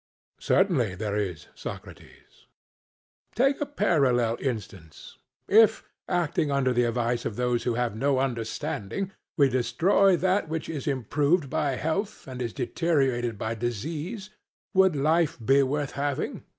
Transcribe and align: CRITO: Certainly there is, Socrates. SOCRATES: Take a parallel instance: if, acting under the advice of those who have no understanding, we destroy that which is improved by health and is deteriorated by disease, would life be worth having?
CRITO: 0.37 0.45
Certainly 0.47 0.95
there 0.95 1.15
is, 1.15 1.45
Socrates. 1.53 2.07
SOCRATES: 2.07 2.45
Take 3.35 3.61
a 3.61 3.67
parallel 3.67 4.35
instance: 4.41 5.19
if, 5.47 5.83
acting 6.09 6.49
under 6.51 6.73
the 6.73 6.85
advice 6.85 7.23
of 7.23 7.35
those 7.35 7.65
who 7.65 7.75
have 7.75 7.95
no 7.95 8.17
understanding, 8.17 9.11
we 9.37 9.47
destroy 9.47 10.17
that 10.17 10.49
which 10.49 10.67
is 10.69 10.87
improved 10.87 11.51
by 11.51 11.73
health 11.75 12.27
and 12.27 12.41
is 12.41 12.51
deteriorated 12.51 13.37
by 13.37 13.53
disease, 13.53 14.31
would 14.73 14.95
life 14.95 15.37
be 15.39 15.61
worth 15.61 15.91
having? 15.91 16.45